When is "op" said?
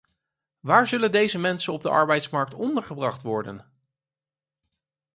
1.73-1.81